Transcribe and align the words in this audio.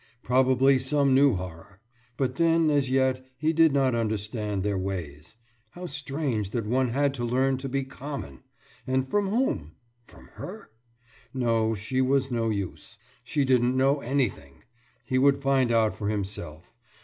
Probably 0.23 0.79
some 0.79 1.13
new 1.13 1.35
horror. 1.35 1.79
But 2.17 2.37
then 2.37 2.71
as 2.71 2.89
yet 2.89 3.23
he 3.37 3.53
did 3.53 3.71
not 3.71 3.93
understand 3.93 4.63
their 4.63 4.75
ways. 4.75 5.35
How 5.69 5.85
strange 5.85 6.49
that 6.49 6.65
one 6.65 6.89
had 6.89 7.13
to 7.13 7.23
learn 7.23 7.57
to 7.59 7.69
be 7.69 7.83
common! 7.83 8.41
And 8.87 9.07
from 9.07 9.29
whom? 9.29 9.73
From 10.07 10.29
her? 10.33 10.71
No, 11.35 11.75
she 11.75 12.01
was 12.01 12.31
no 12.31 12.49
use. 12.49 12.97
She 13.23 13.45
didn't 13.45 13.77
know 13.77 13.99
anything. 13.99 14.63
He 15.05 15.19
would 15.19 15.39
find 15.39 15.71
out 15.71 15.95
for 15.95 16.09
himself. 16.09 16.73